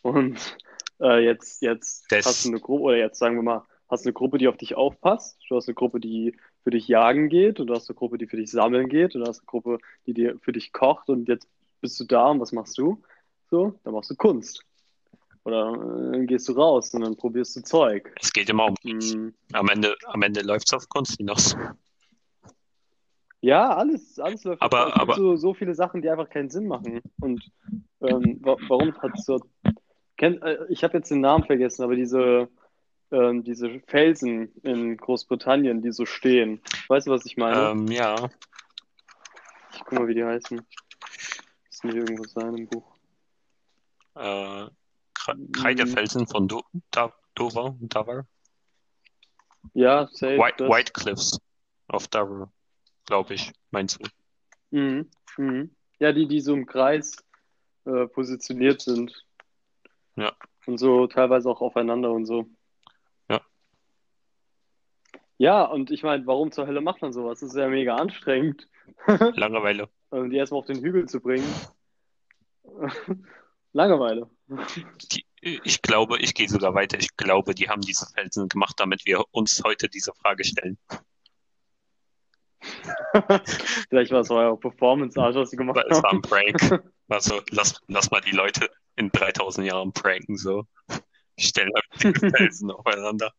[0.03, 0.57] Und
[1.01, 4.13] äh, jetzt, jetzt Das- hast du eine Gruppe, oder jetzt sagen wir mal, hast eine
[4.13, 5.39] Gruppe, die auf dich aufpasst.
[5.47, 8.27] Du hast eine Gruppe, die für dich jagen geht und du hast eine Gruppe, die
[8.27, 11.29] für dich sammeln geht und du hast eine Gruppe, die dir für dich kocht und
[11.29, 11.47] jetzt
[11.79, 13.01] bist du da und was machst du?
[13.49, 14.65] So, dann machst du Kunst.
[15.45, 18.13] Oder äh, dann gehst du raus und dann probierst du Zeug.
[18.21, 19.13] Es geht immer um Kunst.
[19.13, 21.55] Hm, Am Ende, am Ende läuft es auf Kunst hinaus.
[23.41, 24.61] Ja, alles, alles läuft.
[24.61, 27.01] Aber- es gibt aber- so, so viele Sachen, die einfach keinen Sinn machen.
[27.19, 27.43] Und
[28.01, 29.39] ähm, wa warum hat so.
[30.15, 32.47] Kennt, äh, ich habe jetzt den Namen vergessen, aber diese,
[33.13, 36.61] ähm, diese Felsen in Großbritannien, die so stehen.
[36.89, 37.69] Weißt du, was ich meine?
[37.71, 38.15] Ähm, ja,
[39.73, 40.57] Ich guck mal, wie die heißen.
[40.57, 42.95] Müssen die irgendwo sein im Buch.
[44.15, 44.67] äh,
[45.15, 48.25] Kre- Kreidefelsen von Do da Dover, Dover.
[49.73, 50.37] Ja, safe.
[50.37, 50.67] White.
[50.67, 51.39] White Cliffs
[51.87, 52.51] of Dover,
[53.05, 54.77] glaube ich, meinst du?
[54.77, 55.09] Mhm.
[55.37, 55.75] Mhm.
[55.99, 57.15] Ja, die, die so im Kreis
[57.85, 59.25] äh, positioniert sind.
[60.15, 60.33] Ja.
[60.65, 62.45] Und so teilweise auch aufeinander und so.
[65.37, 65.63] Ja.
[65.65, 67.39] Und ich meine, warum zur Hölle macht man sowas?
[67.39, 68.67] Das ist ja mega anstrengend,
[69.07, 69.89] Langeweile.
[70.11, 71.47] ähm, die erstmal auf den Hügel zu bringen.
[73.73, 74.29] Langeweile.
[75.11, 76.97] Die, ich glaube, ich gehe sogar weiter.
[76.99, 80.77] Ich glaube, die haben diese Felsen gemacht, damit wir uns heute diese Frage stellen.
[83.89, 86.19] Vielleicht war es euer Performance-Arsch, was sie gemacht Weil es war haben.
[86.19, 86.83] ein Prank.
[87.09, 90.65] Also, lass, lass mal die Leute in 3000 Jahren pranken, so.
[91.37, 93.33] Stellen einfach diese Felsen aufeinander.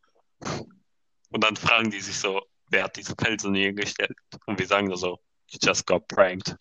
[1.34, 4.16] Und dann fragen die sich so, wer hat diese Felsen hier gestellt?
[4.46, 5.18] Und wir sagen nur so,
[5.50, 6.54] you just got pranked.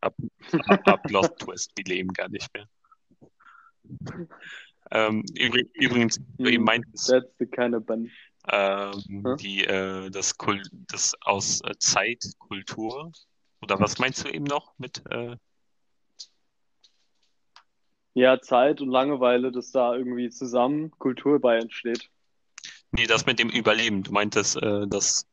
[0.00, 0.14] Ab,
[0.68, 2.68] ab, ab Lost Twist, die leben gar nicht mehr.
[4.92, 8.08] Ähm, übrig, übrigens, Hm, meintest, That's the kind of bun.
[8.52, 9.34] ähm, Hä?
[9.40, 13.10] die, äh, das, Kul das aus äh, Zeit, Kultur,
[13.62, 15.36] oder was meinst du eben noch mit, äh,
[18.14, 22.08] Ja, Zeit und Langeweile, dass da irgendwie zusammen Kultur bei entsteht.
[22.92, 24.02] Nee, das mit dem Überleben.
[24.02, 25.26] Du meintest, äh, dass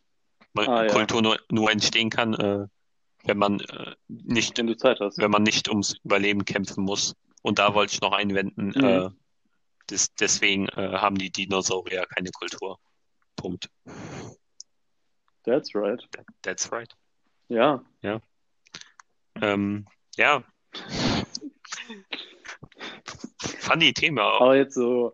[0.57, 0.87] Ah, ja.
[0.87, 2.65] Kultur nur, nur entstehen kann, äh,
[3.25, 7.13] wenn man äh, nicht, Wenn wenn man nicht ums Überleben kämpfen muss.
[7.41, 8.83] Und da wollte ich noch einwenden, Mhm.
[8.83, 9.09] äh,
[9.89, 12.79] des, deswegen äh, haben die Dinosaurier keine Kultur.
[13.35, 13.69] Punkt.
[15.43, 16.01] That's right.
[16.41, 16.91] That's right.
[17.49, 17.83] Ja.
[19.41, 20.43] Ähm, ja.
[23.59, 24.39] Funny Thema.
[24.41, 25.13] Aber jetzt so,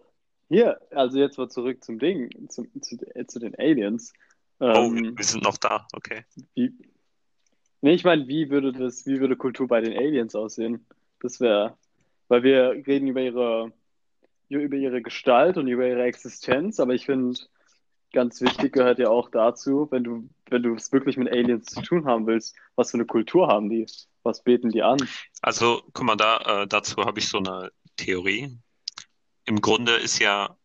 [0.52, 4.14] hier, also jetzt mal zurück zum Ding, zum, zu, äh, zu den Aliens.
[4.60, 5.88] Oh, Ähm, wir sind noch da.
[5.94, 6.26] Okay.
[6.54, 6.74] wie,
[7.82, 10.86] nee, ich meine, wie würde das, wie würde Kultur bei den Aliens aussehen?
[11.22, 11.78] Das wäre,
[12.28, 13.72] weil wir reden über ihre,
[14.50, 17.40] über ihre Gestalt und über ihre Existenz, aber ich finde,
[18.12, 21.82] ganz wichtig gehört ja auch dazu, wenn du, wenn du es wirklich mit Aliens zu
[21.82, 23.86] tun haben willst, was für eine Kultur haben die?
[24.24, 25.00] Was beten die an?
[25.42, 28.58] Also, guck mal, da, äh, dazu habe ich so eine Theorie.
[29.46, 30.56] Im Grunde ist ja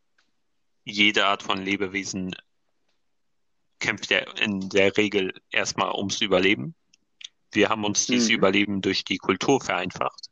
[0.84, 2.34] jede Art von Lebewesen
[3.78, 6.74] kämpft ja in der Regel erstmal ums Überleben.
[7.52, 8.34] Wir haben uns dieses Mhm.
[8.34, 10.28] Überleben durch die Kultur vereinfacht.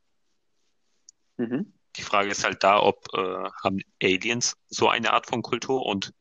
[1.37, 1.73] Mhm.
[1.97, 6.13] Die Frage ist halt da, ob äh, haben Aliens so eine Art von Kultur und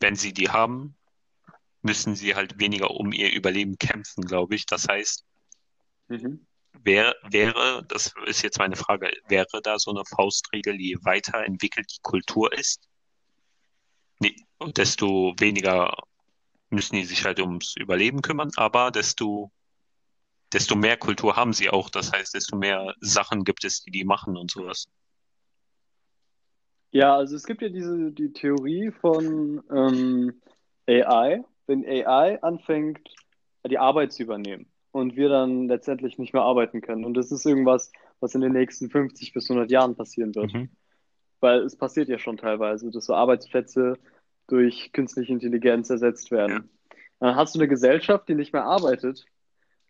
[0.00, 0.96] wenn sie die haben,
[1.82, 4.66] müssen sie halt weniger um ihr Überleben kämpfen, glaube ich.
[4.66, 5.24] Das heißt,
[6.08, 6.46] Mhm.
[6.84, 11.86] Wär, wäre, das ist jetzt meine Frage, wäre da so eine Faustregel, je weiter entwickelt
[11.92, 12.88] die Kultur ist,
[14.18, 14.34] nee,
[14.76, 15.94] desto weniger
[16.70, 19.52] müssen die sich halt ums Überleben kümmern, aber desto,
[20.52, 21.90] desto mehr Kultur haben sie auch.
[21.90, 24.88] Das heißt, desto mehr Sachen gibt es, die die machen und sowas.
[26.90, 30.42] Ja, also es gibt ja diese die Theorie von ähm,
[30.86, 33.00] AI, wenn AI anfängt,
[33.68, 37.04] die Arbeit zu übernehmen und wir dann letztendlich nicht mehr arbeiten können.
[37.04, 40.52] Und das ist irgendwas, was in den nächsten 50 bis 100 Jahren passieren wird.
[40.52, 40.68] Mhm.
[41.40, 43.98] Weil es passiert ja schon teilweise, dass so Arbeitsplätze
[44.46, 46.68] durch künstliche Intelligenz ersetzt werden.
[47.18, 49.24] Dann hast du eine Gesellschaft, die nicht mehr arbeitet,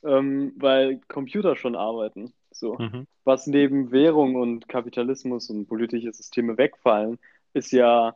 [0.05, 2.33] ähm, weil Computer schon arbeiten.
[2.53, 2.75] So.
[2.79, 3.07] Mhm.
[3.25, 7.19] Was neben Währung und Kapitalismus und politische Systeme wegfallen,
[7.55, 8.15] ist ja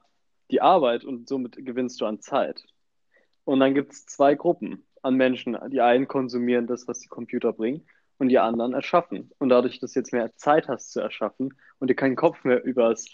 [0.51, 2.62] die Arbeit und somit gewinnst du an Zeit.
[3.44, 5.56] Und dann gibt es zwei Gruppen an Menschen.
[5.70, 7.82] Die einen konsumieren das, was die Computer bringen,
[8.18, 9.30] und die anderen erschaffen.
[9.38, 12.64] Und dadurch, dass du jetzt mehr Zeit hast zu erschaffen und dir keinen Kopf mehr
[12.64, 13.06] übers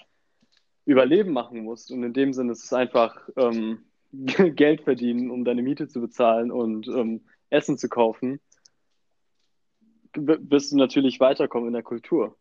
[0.84, 5.62] Überleben machen musst, und in dem Sinne ist es einfach ähm, Geld verdienen, um deine
[5.62, 8.40] Miete zu bezahlen und ähm, Essen zu kaufen,
[10.14, 12.36] wirst du natürlich weiterkommen in der Kultur.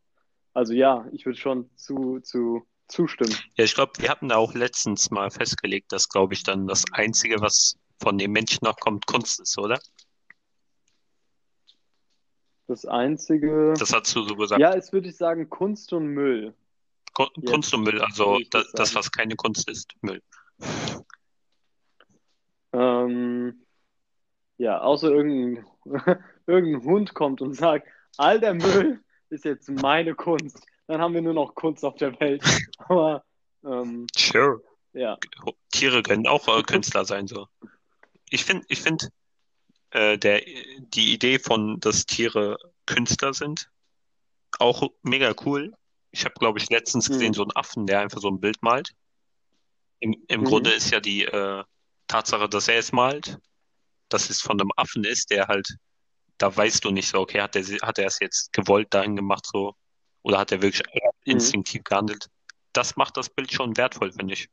[0.53, 3.35] Also ja, ich würde schon zu, zu zustimmen.
[3.55, 6.83] Ja, ich glaube, wir hatten da auch letztens mal festgelegt, dass, glaube ich, dann das
[6.91, 9.79] Einzige, was von den Menschen noch kommt, Kunst ist, oder?
[12.67, 13.73] Das Einzige.
[13.77, 14.59] Das hast du so gesagt.
[14.61, 16.53] Ja, es würde ich sagen, Kunst und Müll.
[17.13, 20.21] Kun- Jetzt Kunst und Müll, also das das, was keine Kunst ist, Müll.
[22.73, 23.65] Ähm,
[24.57, 25.65] ja, außer irgendein,
[26.47, 27.87] irgendein Hund kommt und sagt,
[28.17, 30.65] all der Müll ist jetzt meine Kunst.
[30.87, 32.41] Dann haben wir nur noch Kunst auf der Welt.
[32.77, 33.23] Aber
[33.65, 34.61] ähm, Sure.
[34.93, 35.17] ja,
[35.71, 37.47] Tiere können auch äh, Künstler sein, so.
[38.32, 39.10] Ich finde, ich finde,
[39.91, 40.41] äh, der,
[40.80, 43.70] die Idee von, dass Tiere Künstler sind,
[44.58, 45.74] auch mega cool.
[46.12, 47.13] Ich habe, glaube ich, letztens Mhm.
[47.13, 48.94] gesehen, so einen Affen, der einfach so ein Bild malt.
[50.00, 50.46] Im, im Mhm.
[50.46, 51.63] Grunde ist ja die äh,
[52.08, 53.38] Tatsache, dass er es malt,
[54.10, 55.67] dass es von einem Affen ist, der halt,
[56.38, 59.46] da weißt du nicht so, okay, hat er, hat er es jetzt gewollt dahin gemacht,
[59.46, 59.76] so,
[60.24, 61.34] oder hat er wirklich Mhm.
[61.34, 62.30] instinktiv gehandelt?
[62.72, 64.48] Das macht das Bild schon wertvoll, finde ich.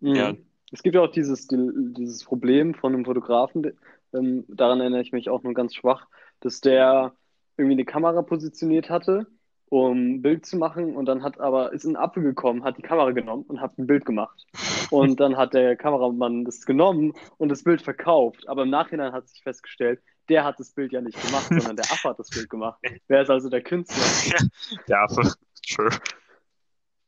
[0.00, 0.16] Mhm.
[0.16, 0.34] Ja.
[0.72, 1.56] Es gibt ja auch dieses, die,
[1.96, 3.72] dieses Problem von einem Fotografen,
[4.14, 6.06] ähm, daran erinnere ich mich auch nur ganz schwach,
[6.40, 7.12] dass der
[7.56, 9.26] irgendwie eine Kamera positioniert hatte,
[9.68, 12.82] um ein Bild zu machen und dann hat aber, ist ein Affe gekommen, hat die
[12.82, 14.46] Kamera genommen und hat ein Bild gemacht.
[14.90, 18.48] Und dann hat der Kameramann das genommen und das Bild verkauft.
[18.48, 21.86] Aber im Nachhinein hat sich festgestellt, der hat das Bild ja nicht gemacht, sondern der
[21.86, 22.78] Affe hat das Bild gemacht.
[23.08, 24.46] Wer ist also der Künstler?
[24.88, 25.32] Der Affe.
[25.66, 25.90] Sure.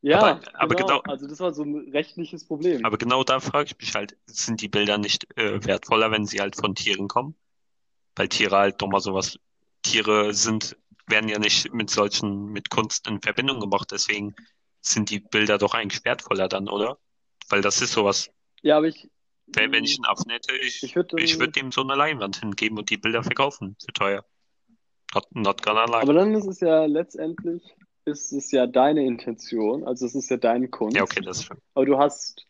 [0.07, 0.87] Ja, Aber- aber genau.
[1.01, 2.85] genau- Also das war so ein rechtliches Problem.
[2.85, 6.40] Aber genau da frage ich mich halt, sind die Bilder nicht äh, wertvoller, wenn sie
[6.40, 7.35] halt von Tieren kommen?
[8.14, 9.38] Weil Tiere halt doch mal sowas,
[9.83, 14.35] Tiere sind, werden ja nicht mit solchen, mit Kunst in Verbindung gebracht, deswegen
[14.83, 16.99] sind die Bilder doch eigentlich wertvoller dann, oder?
[17.49, 18.29] Weil das ist sowas,
[18.61, 19.09] Ja, aber ich,
[19.47, 22.40] wenn, wenn ich einen Affen hätte, ich, Ich würde ich würde dem so eine Leinwand
[22.40, 24.25] hingeben und die Bilder verkaufen für teuer.
[25.14, 26.03] Not, not gonna lie.
[26.03, 27.62] Aber dann ist es ja letztendlich,
[28.05, 30.97] ist es ja deine Intention, also es ist ja deine Kunst.
[30.97, 32.47] Ja, okay, das ist Aber du hast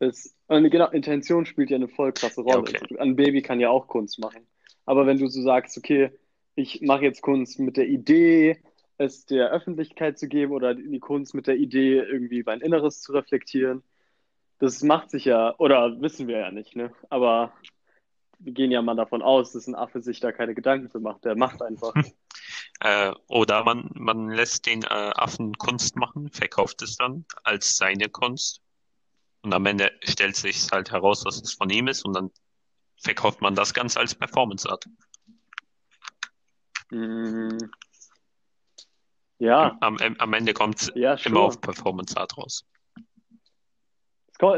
[0.00, 2.56] es, genau, Intention spielt ja eine voll krasse Rolle.
[2.56, 2.78] Ja, okay.
[2.82, 4.46] Also Ein Baby kann ja auch Kunst machen.
[4.86, 6.10] Aber wenn du so sagst, okay,
[6.54, 8.62] ich mache jetzt Kunst mit der Idee,
[8.96, 13.12] es der Öffentlichkeit zu geben oder die Kunst mit der Idee, irgendwie mein Inneres zu
[13.12, 13.82] reflektieren,
[14.58, 16.92] das macht sich ja, oder wissen wir ja nicht, ne?
[17.10, 17.52] Aber
[18.38, 21.24] wir gehen ja mal davon aus, dass ein Affe sich da keine Gedanken für macht.
[21.24, 21.94] Der macht einfach.
[22.80, 28.08] Äh, oder man, man lässt den äh, Affen Kunst machen, verkauft es dann als seine
[28.08, 28.60] Kunst.
[29.42, 32.30] Und am Ende stellt sich halt heraus, dass es von ihm ist und dann
[32.96, 34.86] verkauft man das Ganze als Performance Art.
[36.90, 37.58] Mm.
[39.38, 42.64] Ja, Am, am, am Ende kommt es ja, immer auf Performance Art raus.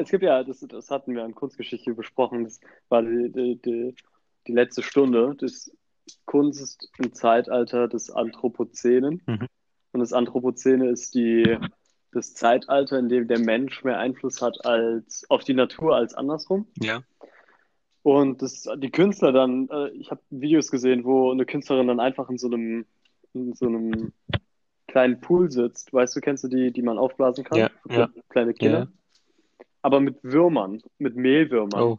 [0.00, 3.94] Es gibt ja, das, das hatten wir in Kunstgeschichte besprochen, das war die, die, die,
[4.46, 5.70] die letzte Stunde, das
[6.24, 9.22] Kunst im Zeitalter des Anthropozänen.
[9.26, 9.46] Mhm.
[9.92, 11.58] Und das Anthropozäne ist die,
[12.12, 16.66] das Zeitalter, in dem der Mensch mehr Einfluss hat als auf die Natur als andersrum.
[16.80, 17.02] Ja.
[18.02, 22.30] Und das, die Künstler dann, äh, ich habe Videos gesehen, wo eine Künstlerin dann einfach
[22.30, 22.86] in so einem,
[23.34, 24.12] in so einem
[24.86, 25.92] kleinen Pool sitzt.
[25.92, 27.58] Weißt du, kennst du die, die man aufblasen kann?
[27.58, 28.08] Ja, Für ja.
[28.28, 28.88] Kleine Kinder.
[29.82, 31.82] Aber mit Würmern, mit Mehlwürmern.
[31.82, 31.98] Oh.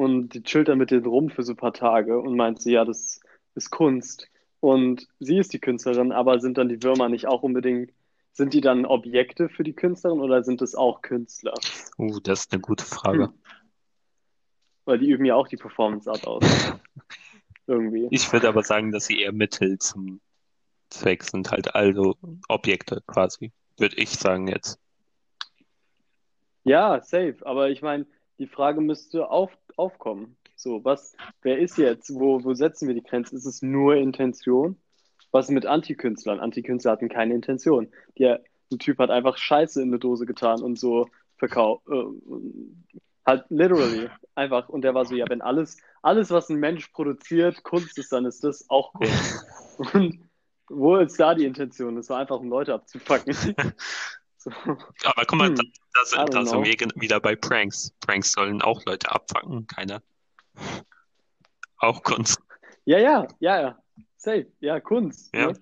[0.00, 2.72] Und die chillt dann mit denen rum für so ein paar Tage und meint sie,
[2.72, 3.20] ja, das
[3.54, 4.30] ist Kunst.
[4.60, 7.92] Und sie ist die Künstlerin, aber sind dann die Würmer nicht auch unbedingt,
[8.32, 11.52] sind die dann Objekte für die Künstlerin oder sind es auch Künstler?
[11.98, 13.24] Uh, das ist eine gute Frage.
[13.24, 13.34] Hm.
[14.86, 16.42] Weil die üben ja auch die Performance Art aus.
[17.66, 18.08] Irgendwie.
[18.10, 20.22] Ich würde aber sagen, dass sie eher Mittel zum
[20.88, 22.16] Zweck sind, halt also
[22.48, 24.80] Objekte quasi, würde ich sagen jetzt.
[26.64, 27.36] Ja, safe.
[27.42, 28.06] Aber ich meine,
[28.40, 30.36] die Frage müsste auf, aufkommen.
[30.56, 32.12] So, was, wer ist jetzt?
[32.12, 33.36] Wo, wo setzen wir die Grenze?
[33.36, 34.76] Ist es nur Intention?
[35.30, 36.40] Was mit Antikünstlern?
[36.40, 37.88] Antikünstler hatten keine Intention.
[38.18, 41.86] Der, ein Typ hat einfach Scheiße in eine Dose getan und so verkauft.
[41.88, 42.04] Äh,
[43.26, 44.08] halt literally.
[44.34, 44.68] Einfach.
[44.68, 48.24] Und der war so, ja, wenn alles, alles, was ein Mensch produziert, Kunst ist, dann
[48.24, 49.46] ist das auch Kunst.
[49.94, 50.20] Und
[50.68, 51.96] wo ist da die Intention?
[51.96, 53.34] Das war einfach, um Leute abzufacken.
[54.42, 54.50] So.
[55.04, 55.62] Aber guck mal, Hm, da,
[56.16, 57.92] da, da sind wir wieder bei Pranks.
[58.00, 60.02] Pranks sollen auch Leute abfangen, keiner.
[61.78, 62.40] Auch Kunst.
[62.86, 63.78] Ja, ja, ja, ja.
[64.16, 64.46] Safe.
[64.60, 65.34] Ja, Kunst.
[65.34, 65.48] Ja.
[65.48, 65.60] Ne?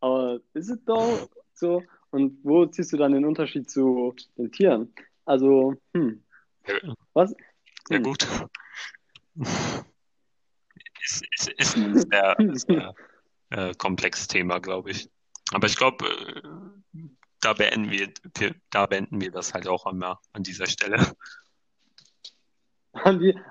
[0.00, 1.82] Aber ist es doch so?
[2.10, 4.92] Und wo ziehst du dann den Unterschied zu den Tieren?
[5.24, 6.22] Also, hm,
[6.66, 7.34] Ja, was?
[7.88, 8.02] ja Hm.
[8.02, 8.26] gut.
[11.02, 12.94] Ist, ist, ist ein sehr, sehr
[13.50, 15.08] äh, komplexes Thema, glaube ich.
[15.52, 16.98] Aber ich glaube, äh,
[17.40, 18.12] da beenden wir,
[18.70, 20.98] da beenden wir das halt auch einmal an dieser Stelle.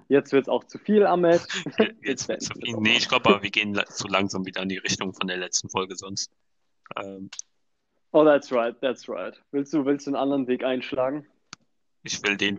[0.10, 1.42] Jetzt wird es auch zu viel, Ahmed.
[2.04, 2.76] Jetzt wird zu viel.
[2.78, 5.70] Nee, ich glaube aber, wir gehen zu langsam wieder in die Richtung von der letzten
[5.70, 6.32] Folge sonst.
[6.98, 7.30] Ähm,
[8.12, 9.40] Oh, that's right, that's right.
[9.52, 11.28] Willst du, willst du einen anderen Weg einschlagen?
[12.04, 12.58] ich will den,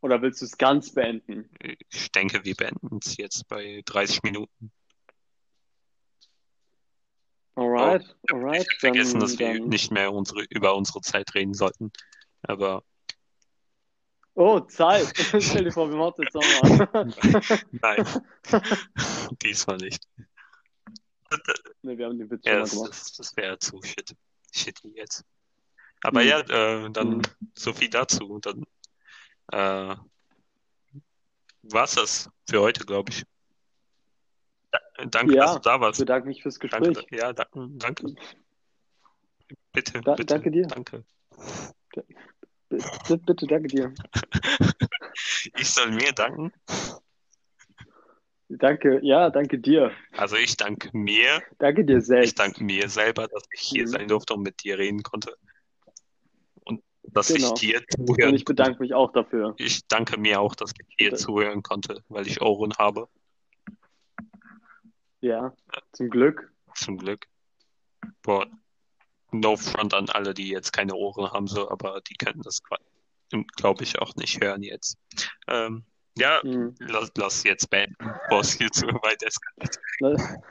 [0.00, 1.48] Oder willst du es ganz beenden?
[1.88, 4.72] ich denke, wir beenden es jetzt bei 30 Minuten.
[7.58, 8.68] Alright, Ich alright.
[8.68, 9.68] hab vergessen, dass wir dann.
[9.68, 11.90] nicht mehr unsere, über unsere Zeit reden sollten.
[12.42, 12.84] Aber
[14.34, 15.12] Oh, Zeit.
[15.42, 16.88] Stell dir vor, wir machen jetzt nochmal.
[17.72, 18.06] nein,
[19.42, 20.00] diesmal nicht.
[21.82, 22.90] Ne, wir haben den Witz Ja, schon mal das, gemacht.
[22.90, 24.14] das, das wäre zu shit,
[24.54, 25.24] shitty jetzt.
[26.04, 26.28] Aber Hm.
[26.28, 27.22] ja, äh, dann Hm.
[27.56, 28.38] so viel dazu.
[28.40, 28.64] Dann
[29.52, 29.96] äh,
[31.62, 33.24] war's das für heute, glaube ich.
[34.70, 34.78] Da,
[35.10, 35.98] danke, Ja, dass du da Ich warst.
[36.00, 37.18] bedanke mich fürs Danke, Gespräch.
[37.20, 38.14] ja, danke, danke.
[39.72, 40.66] Bitte, Da- bitte, danke dir.
[40.66, 41.04] danke.
[42.68, 43.94] Bitte, bitte, danke dir.
[45.56, 46.52] Ich soll mir danken.
[48.48, 49.90] Danke, ja, danke dir.
[50.12, 51.42] Also ich danke mir.
[51.58, 52.38] Danke dir Ich selbst.
[52.38, 53.86] danke mir selber, dass ich hier Mhm.
[53.88, 55.36] sein durfte und mit dir reden konnte.
[56.64, 57.52] Und dass Genau.
[57.54, 59.54] ich dir Und zuhören ich bedanke mich auch dafür.
[59.58, 63.08] Ich danke mir auch, dass ich dir zuhören konnte, weil ich Ohren habe,
[65.20, 65.52] Ja,
[65.92, 66.52] zum Glück.
[66.74, 67.26] zum Glück.
[68.22, 68.46] Boah,
[69.32, 72.60] no front an alle, die jetzt keine Ohren haben, so, aber die könnten das,
[73.56, 74.96] glaube ich, auch nicht hören jetzt.
[75.48, 75.84] Ähm,
[76.16, 76.74] ja, Hm.
[76.78, 77.96] lass, lass jetzt beenden,
[78.40, 79.78] es hier zu weit eskaliert.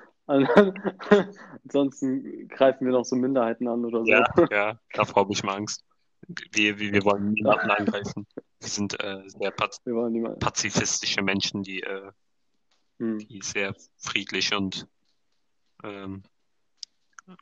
[1.63, 4.12] Ansonsten greifen wir noch so Minderheiten an oder so.
[4.12, 5.84] Ja, ja, davor habe ich mal Angst.
[6.51, 8.27] Wir, wir, wir wollen niemanden angreifen.
[8.60, 9.80] Wir sind äh, sehr paz
[10.39, 12.12] pazifistische Menschen, die, äh,
[13.00, 13.20] Hm.
[13.20, 14.88] die sehr friedlich und
[15.84, 16.24] ähm,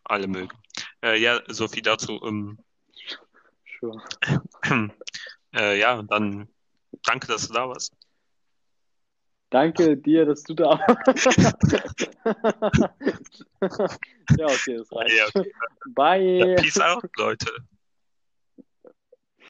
[0.04, 0.58] alle mögen.
[1.02, 2.22] Äh, ja, so viel dazu.
[2.24, 2.58] Ähm,
[3.80, 4.02] Sure.
[5.56, 6.48] äh, ja, dann
[7.04, 7.96] danke, dass du da warst.
[9.50, 11.38] Danke dir, dass du da warst.
[14.38, 15.16] ja, okay, das reicht.
[15.16, 15.52] Ja, okay.
[15.94, 16.56] Bye.
[16.58, 17.52] Peace out, Leute.